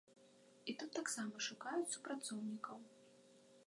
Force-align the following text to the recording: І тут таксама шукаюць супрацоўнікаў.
І 0.71 0.75
тут 0.79 0.89
таксама 0.99 1.43
шукаюць 1.51 1.93
супрацоўнікаў. 1.95 2.77